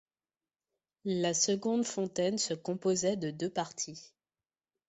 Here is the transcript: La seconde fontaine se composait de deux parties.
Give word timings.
La 1.05 1.35
seconde 1.35 1.85
fontaine 1.85 2.39
se 2.39 2.55
composait 2.55 3.17
de 3.17 3.29
deux 3.29 3.51
parties. 3.51 4.15